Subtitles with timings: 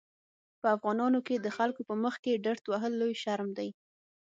[0.61, 3.69] په افغانانو کې د خلکو په مخکې ډرت وهل لوی شرم دی.